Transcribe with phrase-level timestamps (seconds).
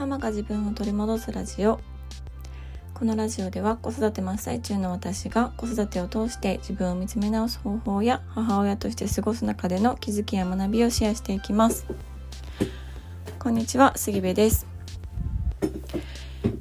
[0.00, 1.78] ママが自分を取り戻すラジオ。
[2.94, 11.84] このラジオでは子育て真っ最中の私が子育てを通して自分を見つめ直す方法や母親として過ごす中での気づきや学びをシェアしていきます。
[13.38, 14.66] こんにちは杉部です、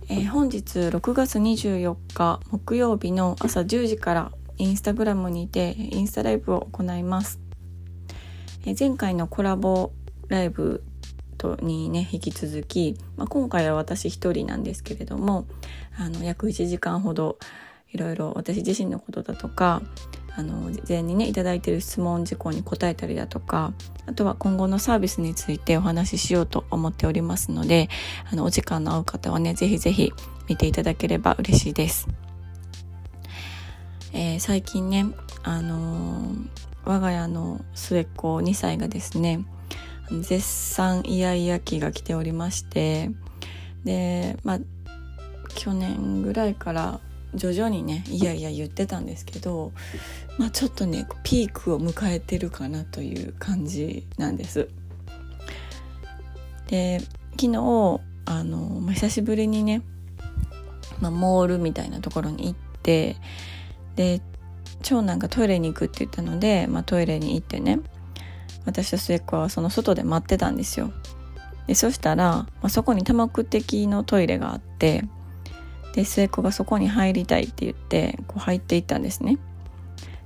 [0.10, 7.40] えー、本日6月24日木曜日の朝10時からインスタグラムにてインスタライブを行います、
[8.66, 9.94] えー、前回のコラボ
[10.28, 10.84] ライブ
[11.40, 15.48] とにね引き続き、まあ、今回は私一人なんですけれども
[15.98, 17.40] あの約1時間ほど
[17.92, 19.82] いろいろ私自身のことだとか
[20.36, 23.74] あの事前にね頂いてる質問事項に答えたりだとか
[24.06, 27.90] あとは今後のサービスについてお話ししようと思っておりますので
[28.32, 30.14] あのお時間の合う方はねぜひぜひ
[30.48, 32.08] 見ていただければ嬉しいです。
[34.12, 35.06] えー、最近ね、
[35.44, 36.48] あのー、
[36.84, 39.46] 我が家の末っ子2歳がですね
[40.12, 43.12] 絶賛イヤイヤ期が来ておりまして
[43.84, 44.60] でまあ
[45.56, 47.00] 去年ぐらいから
[47.36, 49.72] 徐々にねいやいや言ってたんですけど、
[50.38, 54.70] まあ、ちょっとねピークを迎えてるかなという感じなんです。
[56.68, 59.82] で昨日あの、久しぶりにね、
[61.02, 63.16] まあ、モールみたいなところに行って
[63.96, 64.22] で
[64.84, 67.80] 長男がトイレに行くって言ったので、まあ、トイレに行ってね
[68.66, 70.92] 私と末っ子はその外で待ってたんですよ。
[71.68, 75.06] でそしたら、まあ、そこに多目的のトイレがあって
[75.94, 79.38] で末っ子がそこに入りたいって言ってこう入っていったんですね。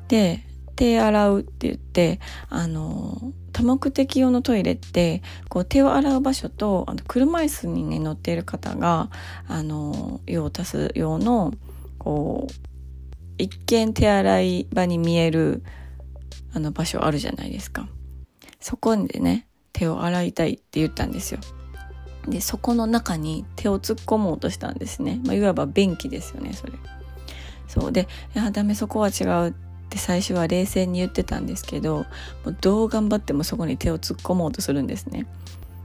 [0.07, 0.43] で
[0.75, 9.09] 手洗うって言ってあの多目的用のトイレってこう手を洗う場所とあの車椅子にね乗っている方が
[9.47, 11.53] あの用を足す用の
[11.99, 12.53] こう
[13.37, 15.63] 一見手洗い場に見える
[16.53, 17.87] あの場所あるじゃないですか。
[18.63, 21.39] そこでね、手を洗いたいって言ったんですよ。
[22.27, 25.19] で、そこの中に手を突っ込もうとしたんですね。
[25.25, 26.73] まあ、いわば便器ですよね、それ。
[27.67, 27.91] そう。
[27.91, 29.53] で、いや、ダメ、そこは違うっ
[29.89, 32.05] て最初は冷静に言ってたんですけど、も
[32.45, 35.27] うどう頑張ってもそこに手を突っ込もうとするんですね。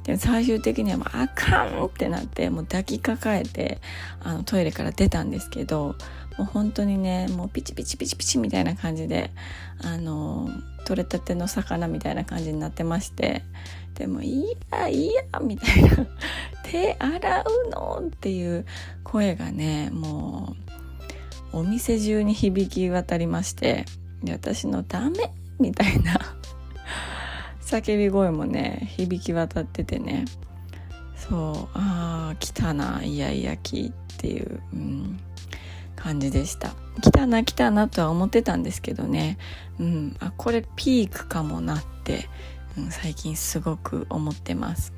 [0.08, 3.78] で最終的にはもうあかんってなってもう抱きかかえて
[4.20, 5.96] あのトイレから出たんですけど
[6.38, 9.30] もう本当にねもうピチピチピチピチみたいな感じで
[9.82, 10.48] あの
[10.84, 13.42] 取れたての魚みたいな感じになってまして
[13.94, 16.06] でも「いやいや」みたいな
[16.62, 18.64] 「手洗うの?」っていう
[19.02, 20.54] 声がねも
[21.52, 23.84] うお店中に響き渡りまして
[24.22, 26.20] で私の「ダメ!」みたいな
[27.60, 30.24] 叫び声もね響き渡っててね
[31.16, 35.20] そうああ来たなイヤイヤ期っていう、うん、
[35.98, 36.74] 感じでした。
[37.02, 39.36] 来たな来たなとは思ってたんですけどね。
[39.80, 40.16] うん。
[40.20, 42.28] あこれピークかもなって、
[42.76, 44.92] うん、最近すごく思ってます。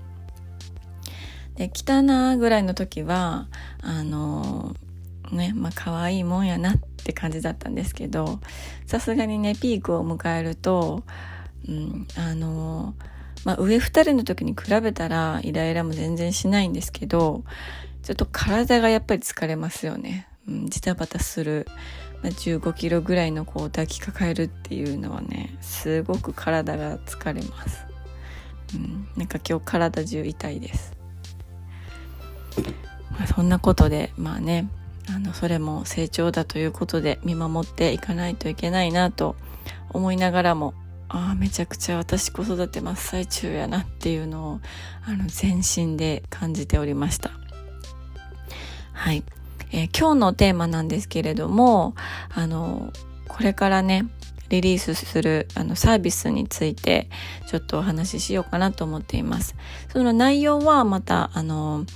[1.57, 3.49] で来たなぐらいの時は
[3.83, 8.41] あのー、ねまあ可愛いもんやなって感じだったんですけど
[8.87, 11.03] さすがにねピークを迎えると、
[11.69, 13.11] うん、あのー
[13.45, 17.45] まあ、上2人の時に比べたらイライラも全然しないんですけど
[18.03, 20.30] ちょっと体がやっぱり疲れますよね。
[20.49, 21.67] うん、ジタバタする、
[22.23, 27.87] まあ、15キロぐらいの子を抱きかかえるっていうのはねすごく体が疲れます、
[28.75, 30.97] うん、なんか今日体中痛いです、
[33.13, 34.69] まあ、そんなことでまあね
[35.09, 39.37] あのそれも成長だということで見守っていかないといけないなと
[39.91, 40.75] 思いながらも
[41.09, 44.61] ああめちゃくちゃ私子育て真っ最中やなっていうのを
[45.05, 47.33] あの全身で感じておりました。
[48.93, 49.25] はい。
[49.73, 51.95] えー、今日のテーマなんですけれども、
[52.35, 52.93] あの、
[53.29, 54.07] これからね、
[54.51, 57.09] リリースするあのサービスについて
[57.47, 59.55] ちょっとお話ししようかなと思っています。
[59.93, 61.87] その内容はまた、あの、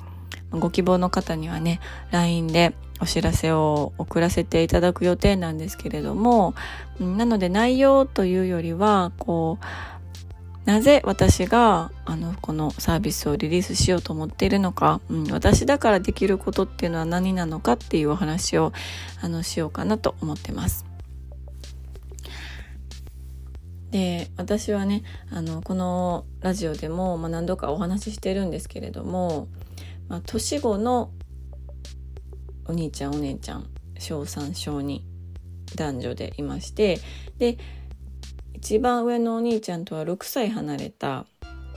[0.51, 1.81] ご希望の方にはね、
[2.13, 6.55] LINE でお知らせを送らせていただく予定なんですけれども、
[7.01, 9.65] なので内容というよりは、こう、
[10.65, 18.73] なぜ私があのこのサービスをリリースしようと思っているのか、うん、私だからできることっていうのは何なのかっていうお話を
[19.21, 20.87] あのしようかなと思ってます。
[23.91, 29.47] で私はねあのこのラジオでも、まあ、何度かお話ししてるんですけれども、
[30.09, 31.13] まあ、年子の
[32.67, 33.67] お兄ちゃんお姉ちゃん
[34.01, 35.01] 小3小2
[35.77, 36.99] 男女でいまして
[37.39, 37.59] で
[38.65, 41.27] 一番上のお兄ちゃんとは6歳離れた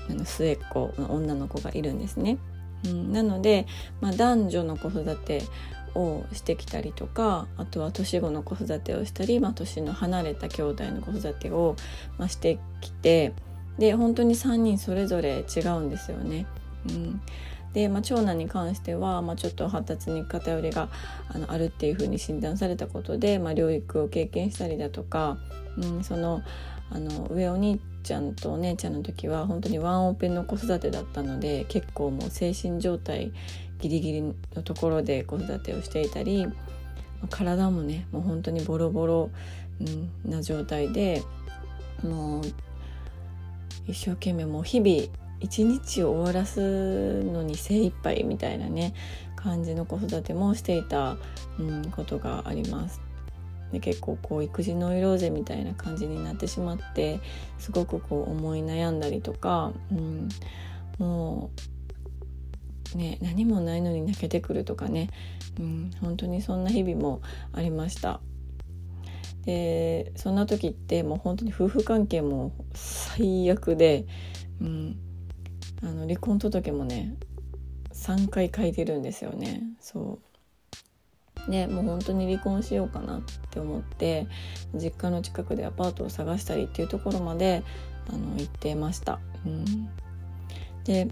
[0.10, 2.38] あの末っ子の女の子がいるんですね。
[2.86, 3.68] うん、なので、
[4.00, 5.42] まあ、男女の子育て
[5.96, 11.76] をしてきたりとかあとは年子の子育てをしたり、まあ、年の離れた兄弟の子育てを、
[12.18, 13.34] まあ、してきて
[13.78, 16.46] で本当に3人それぞれ違うんですよね。
[16.90, 17.22] うん、
[17.74, 20.88] で、まあ、長男に関しては、まあ、ちょっと発達に偏りが
[21.28, 25.38] あのあるっていうふうに診断されたことで、まあ、療育を経験したりだとか、
[25.78, 26.42] うん、その
[26.90, 33.32] あの上お兄ちゃんとお姉ちゃんの時は本当にワンオペの子育てだったので結構もう精神状態
[33.80, 36.48] ギリギリのところで子育てをしていたり
[37.30, 39.30] 体もねもう本当にボロボロ、
[40.26, 41.24] な状態で
[42.04, 42.44] もう
[43.88, 48.94] 一生懸命もう日々一日を終わらすのに精一杯みたいなね
[49.36, 51.18] 感じの子育てもしていた、
[51.60, 53.07] うん、ことがあります。
[53.72, 57.20] で結構こう育児ノイローゼみたいな感じになってしまって
[57.60, 60.30] すごくこう思い悩んだりとか、うん、
[60.98, 61.52] も
[62.96, 65.10] うね何もないのに泣けてくるとかね、
[65.60, 67.22] うん、本当にそんな日々も
[67.54, 68.22] ありました。
[69.46, 74.06] でそんな時ってもう本当に夫婦関係も最悪で、
[74.60, 74.98] うん、
[75.82, 77.16] あの離婚届もね
[77.94, 80.27] 3回書いてるんですよねそう
[81.48, 84.28] でもう本当に離婚しようかなって思って
[84.76, 87.64] 実家の近くでアパートを探したりっていうところまで
[88.10, 89.90] あの行ってました、うん、
[90.84, 91.10] で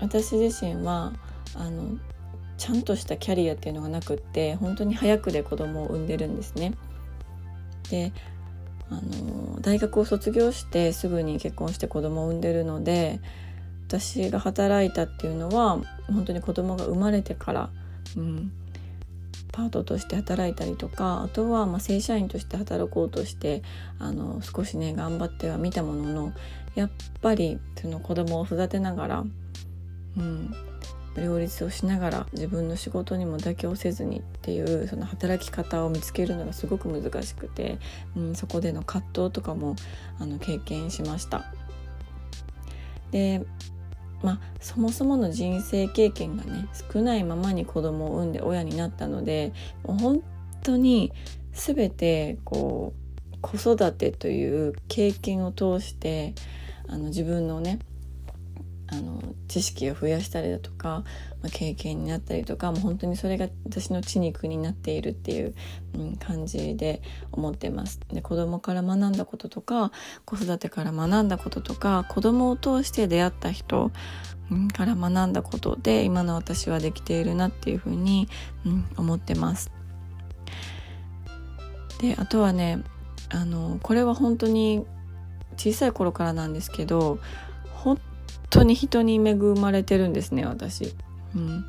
[0.00, 1.12] 私自身は
[1.54, 1.98] あの
[2.56, 6.72] ちゃんとしたキャリアっていうのがなくって本当に早くで子供を産んでるんですね。
[7.90, 8.12] で
[8.90, 13.20] あの大学を卒業してすぐに結婚して子供を産んでるので
[13.88, 17.70] 私が働いたっていうのは本当に子供が生まれてから、
[18.16, 18.52] うん、
[19.54, 23.62] パートとして働いたりとかあとはま正社員として働こうとして
[24.00, 26.32] あの少しね頑張ってはみたものの
[26.74, 26.90] やっ
[27.22, 29.24] ぱりその子供を育てながら、
[30.18, 30.52] うん、
[31.16, 37.78] 両立をしながら自分の仕事にも妥協せずにっていうその働き方を見つけるのがすごく難しくて、
[38.16, 39.76] うん、そこでの葛藤とかも
[40.18, 41.44] あの経験しました。
[43.12, 43.46] で
[44.24, 50.22] まあ、そもそもの人生経験がね少ないままに子供を産んで親になったのでもう本
[50.62, 51.12] 当に
[51.52, 56.34] 全てこう子育てという経験を通して
[56.88, 57.80] あの自分のね
[58.88, 61.04] あの知識を増やしたりだとか、
[61.42, 65.54] まあ、経験になったりとかもう本当にそれが私の血肉になっているっていう、
[65.94, 67.02] うん、感じで
[67.32, 68.00] 思ってます。
[68.12, 69.90] で子供から学んだこととか
[70.24, 73.90] 子育てから学んだこととか子供を通して出会った人、
[74.50, 78.28] うん、から学んだことで今の私はできているなっていうふうに、
[78.66, 79.72] うん、思ってます。
[82.00, 82.82] であとはね
[83.30, 84.84] あのこれは本当に
[85.56, 87.18] 小さい頃からなんですけど
[87.72, 87.98] 本
[88.50, 90.94] 当に人に恵まれてるんですね私、
[91.34, 91.64] うん、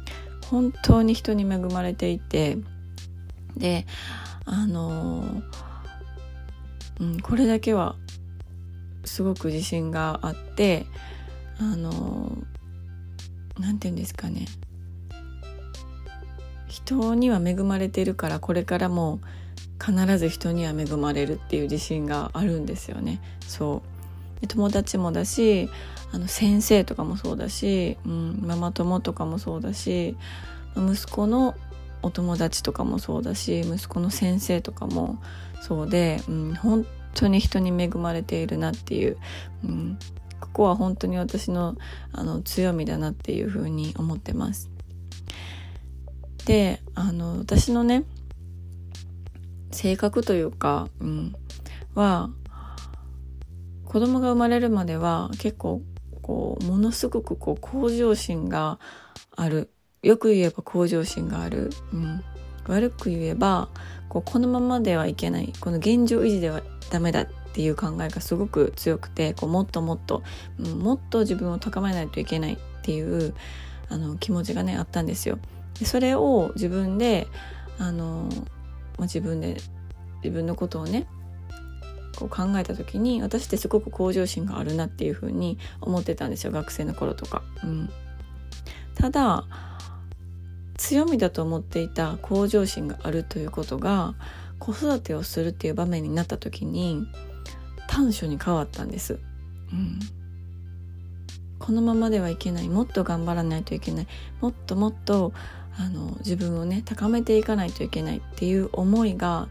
[0.49, 2.57] 本当に人に恵まれていて。
[3.57, 3.85] で
[4.45, 5.23] あの
[6.99, 7.95] うん、これだけは
[9.03, 10.85] すごく自信があって
[11.59, 12.37] あの
[13.59, 14.45] 何て言うんですかね。
[16.67, 19.19] 人には恵まれてるからこれからも
[19.83, 23.21] 必ず人には恵まれるっていう自信があるんですよね。
[23.41, 23.81] そ
[24.43, 24.47] う。
[24.47, 25.69] 友達もだし
[26.15, 30.15] あの先生とかもそうだし、うん、ママ友とかもそうだし
[30.77, 31.55] 息子の
[32.03, 35.21] お友達とかもそうだし息子の先生とかも
[35.59, 36.85] そうで、うん、本
[37.15, 39.17] 当に人に恵まれているなっていう、
[39.65, 39.99] うん、
[40.39, 41.75] ここは本当に私の
[42.13, 44.69] あの強みだなっていうふうに思ってます。
[46.45, 48.05] であの私のね
[49.71, 51.35] 性格というか、うん、
[51.93, 52.29] は
[53.83, 55.81] 子供が生まれるまでは結構
[56.25, 58.79] こうものすごくこう向上心が
[59.35, 59.69] ある。
[60.01, 62.23] よく言えば向上心がある、うん、
[62.67, 63.69] 悪く言えば
[64.09, 65.53] こうこのままではいけない。
[65.59, 70.23] この現状維持ではダメだっていう考えがすごく強くてこうもっともっと、
[70.57, 73.35] うん、もっと自分を高めないといけないっていう
[73.89, 75.37] あの気持ちがねあったんですよ。
[75.79, 77.27] でそれを自分で
[77.77, 78.29] あの、
[78.97, 79.57] まあ、自分で
[80.23, 81.05] 自分のことをね
[82.15, 87.43] こう考えた時に私ってすごく向上心があるなっていうふうに思ってたんですよ学生の頃とか。
[87.63, 87.89] うん、
[88.95, 89.45] ただ
[90.77, 94.13] 強みだと思っていた向上心があるということが
[94.59, 97.07] 子育てをするっていう場面になった時に
[97.87, 99.19] 短所に変わったんです。
[99.71, 99.99] うん、
[101.59, 104.07] このままではいけないもっと頑張らないといけない
[104.41, 105.33] もっともっと
[105.77, 109.47] あの自分をね高めていかないといけないっていう思いが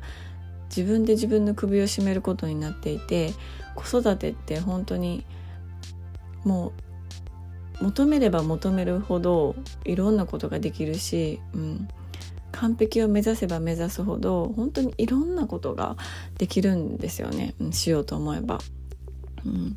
[0.76, 3.32] 自分で自分の首を絞めることになっていて
[3.74, 5.24] 子育てって本当に
[6.44, 6.72] も
[7.80, 9.54] う求めれば求めるほど
[9.84, 11.88] いろんなことができるし、うん、
[12.52, 15.96] 完璧を目指せば目指すほど本当にいろんなことが
[16.38, 18.58] できるんですよね、うん、しようと思えば。
[19.44, 19.76] うん、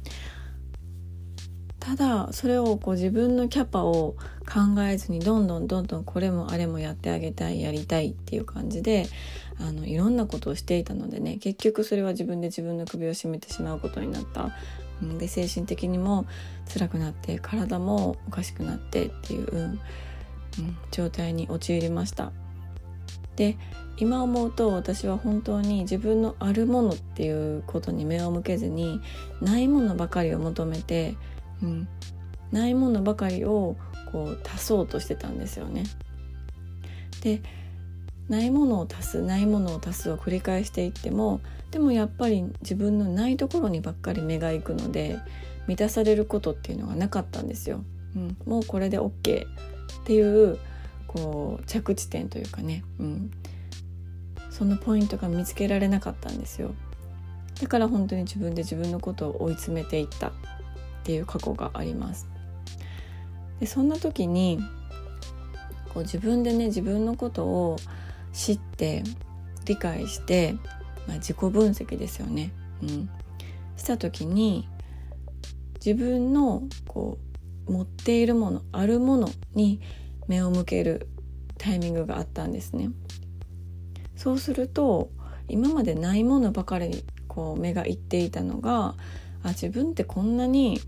[1.79, 9.07] ただそれをこう自分のキャパを考えずにどんどんどんどんこれもあれもやってあげたいやりたいっていう感じで
[9.59, 14.51] あのいろんなことをしていたのでね結局それは自分で自分の首を絞めてしまうことになった。
[15.19, 16.25] で精神的にも
[16.73, 19.79] 辛くなって体もおかしくなってっていう、うん、
[20.89, 22.31] 状態に陥りました。
[23.35, 23.57] で
[23.97, 29.01] 今思うと私は本当に自分のあるものっていうことに目を向けずに
[29.39, 31.15] ないものばかりを求めて
[31.61, 31.87] うん、
[32.51, 33.75] ないものばかりを
[34.11, 35.83] こう足そうとしてたんですよね。
[37.21, 37.41] で
[38.29, 41.41] ないものを足すないものを足すを繰り返していっても
[41.71, 45.17] でもやっぱり自分のないところにばっかり目がいくので
[45.67, 47.83] 満たされることっていうのがなかったんですよ。
[48.15, 49.11] うん、もうこれで OK っ
[50.05, 50.57] ていう
[51.07, 53.31] こう着地点というかね、うん、
[54.49, 56.73] そのポイントが見つけられなかったんですよ。
[57.61, 60.31] だから本当に自分で自分のことを追い詰めていったっ
[61.03, 62.27] ていう過去があります。
[63.59, 64.59] でそんな時に
[65.93, 67.77] こう自分でね自分のことを
[68.33, 69.03] 知って
[69.65, 70.53] 理解して、
[71.07, 73.09] まあ、自己分析ですよね、うん、
[73.75, 74.67] した時に
[75.75, 77.17] 自分のこ
[77.67, 79.81] う持っているものあるものに
[80.27, 81.07] 目を向ける
[81.57, 82.89] タイミングがあったんですね。
[84.15, 85.09] そうすると
[85.47, 88.95] 今までないものばかりにこう目がいっていたのが
[89.43, 90.81] あ自分ってこんなに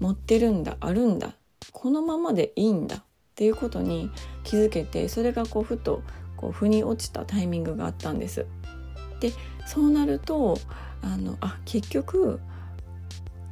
[0.00, 1.34] 持ってるんだあるんだ
[1.72, 3.02] このままでいいんだっ
[3.34, 4.10] ていうことに
[4.44, 6.02] 気づけてそれがこうふと
[6.38, 8.46] こう腑に落ちたタイミングがあったんです。
[9.20, 9.32] で
[9.66, 10.58] そうなると
[11.02, 12.40] あのあ結局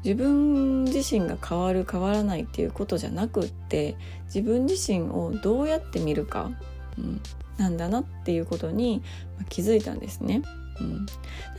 [0.05, 6.53] 自分自身が変わる変わらないっていうことじゃなくって自分自身をどうやって見るか、
[6.97, 7.21] うん、
[7.57, 9.03] なんだなっていうことに
[9.49, 10.43] 気づいたんですね。
[10.81, 11.07] うん、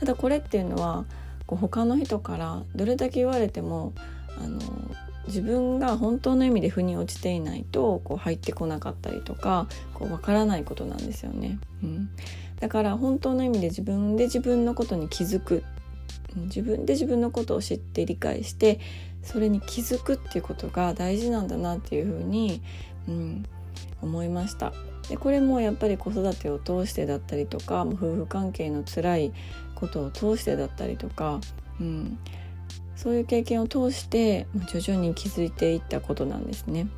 [0.00, 1.04] ただこれっていうのは
[1.46, 3.92] こう他の人からどれだけ言われても
[4.42, 4.60] あの
[5.28, 12.10] 自分が本当の意味で腑に落ちていないとこう入ってこなかったりとかこう分からないことなんですよね、うん、
[12.60, 15.62] だから本当の意味で自分で自分のことに気づく。
[16.36, 18.80] 自分で自分のことを知って理解して
[19.22, 22.62] それに気づくっていうことが大事なんだなっていうふうに、
[23.08, 23.44] うん、
[24.02, 24.72] 思いました。
[25.08, 29.32] でこれもやっぱり子育てを通してだったりとか夫婦関係の辛い
[29.74, 31.40] ことを通してだったりとか、
[31.80, 32.18] うん、
[32.98, 36.88] そういう経験を通して徐々に気づいていったことなんですね。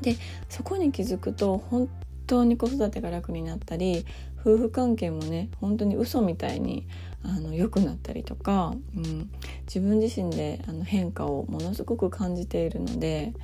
[0.00, 0.16] で
[0.48, 1.88] そこに気づくと本
[2.26, 4.06] 当に子育てが楽になったり
[4.40, 6.86] 夫婦関係もね本当に嘘みたいに
[7.22, 9.30] あの良くなったりとか、うん、
[9.66, 13.34] 自分自身であの変化をものすごく感じているので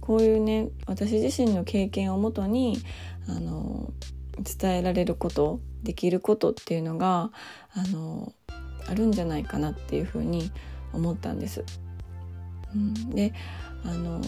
[0.00, 2.76] こういうね私自身の経験をもとに
[3.26, 3.90] あの
[4.58, 7.30] 伝えられることできることっていうのが
[7.74, 8.34] あの
[8.86, 10.50] あるんじゃないかなっていうふうに
[10.92, 11.64] 思ったんです。
[12.74, 13.32] うん、で
[13.84, 14.20] あの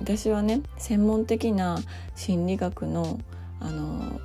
[0.00, 1.78] 私はね専門的な
[2.16, 3.20] 心理学の
[3.60, 4.20] あの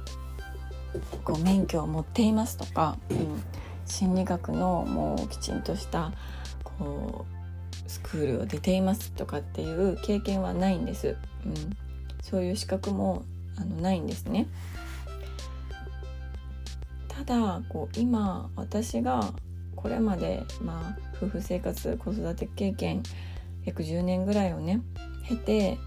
[1.25, 3.43] こう免許を持っていますとか、うん、
[3.85, 6.13] 心理学のもうきちんとした
[6.63, 11.17] こうスクールを出ていますとかっていう経験はないんです。
[11.45, 11.53] うん、
[12.21, 13.23] そういう資格も
[13.57, 14.47] あのないんですね。
[17.07, 19.33] ただこう今私が
[19.85, 23.03] これまで、まあ、夫婦生活子育て経験
[23.65, 24.81] 約10年ぐらいをね
[25.29, 25.77] 経て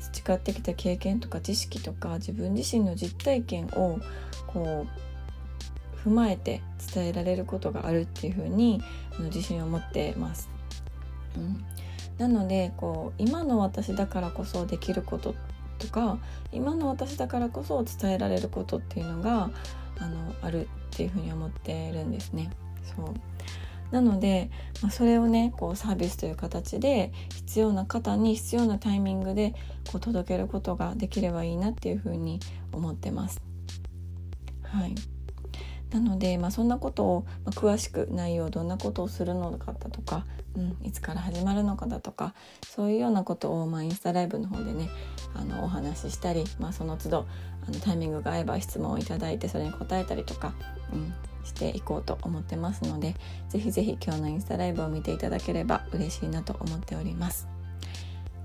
[0.00, 4.00] 培ってきた経験とか知識とか自分自身の実体験を
[4.48, 4.88] こ
[6.04, 6.60] う踏まえて
[6.92, 8.82] 伝えられることがあるっていうふうに
[9.20, 10.50] 自信を持ってます。
[11.36, 11.64] うん、
[12.18, 15.36] なのでこう今の私だからこそできること
[15.78, 16.18] とか
[16.50, 19.50] 今の私だからこそ伝えられることっていうのが
[20.00, 22.50] あのあるっていうふうに思ってるんですね。
[22.82, 23.35] そう
[23.90, 24.50] なので、
[24.82, 29.54] まあ、それをねこうサービスという形で必要な方に必要なタイミングで
[29.90, 32.40] こう届けることができればいいなっていうふうに
[32.72, 33.40] 思ってます。
[34.62, 35.15] はい
[35.90, 40.24] なので、まあ、そんなことを、まあ、詳しく内容どんなことをするのかだとか、
[40.56, 42.34] うん、いつから始まるのかだとか
[42.66, 44.90] そういうようなことを、まあ、インスタライブの方でね
[45.34, 47.26] あのお話ししたり、まあ、その都度
[47.66, 50.54] あのタイミングが合えば質問をいただいてそれに答えたりとか、
[50.92, 51.14] うん、
[51.44, 53.14] していこうと思ってますので
[53.48, 57.48] ぜひぜひ今日のインスタライブを見ていただければ嬉しいなと思っております。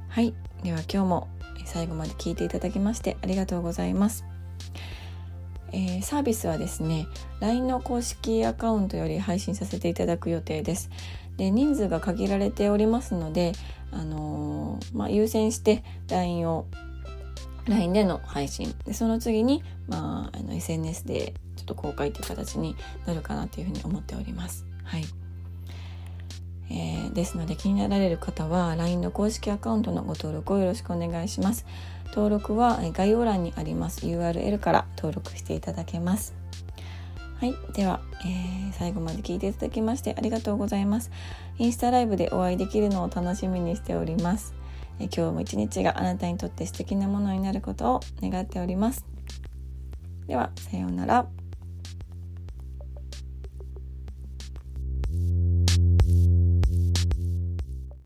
[0.09, 0.33] はい。
[0.61, 1.27] では今日も
[1.65, 4.25] 最後まで聞いていただきましてありがとうございます、
[5.73, 7.07] えー、サービスはですね
[7.39, 10.89] LINE の公式アカウントより配信させていただく予定です。
[11.37, 13.53] で人数が限られておりますので、
[13.91, 16.65] あのー、まあ、優先して LINE を
[17.67, 18.75] LINE での配信。
[18.85, 22.75] でその次に、まあ、あの SNS でちょっと公開という形に
[23.05, 24.65] なるかなというふうに思っております。
[24.83, 25.05] はい。
[26.71, 31.65] えー、ですので気になられる方は LINE の公式アカウントのご登録をよろしくお願いします。
[32.07, 36.33] 登録は概要欄にあります URL から登録していただけます。
[37.39, 41.11] はいでは、えー、最後まで聞いていただきましてありがとうございます。
[41.57, 44.53] インスタライブでお会いできるのを楽しみにしております。
[44.99, 49.05] え今日も一日があなたにとって素敵なものになることを願っております。
[50.27, 51.40] ではさようなら。